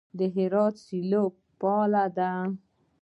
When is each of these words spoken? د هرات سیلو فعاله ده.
د 0.17 0.19
هرات 0.35 0.75
سیلو 0.85 1.23
فعاله 1.57 2.05
ده. 2.17 2.31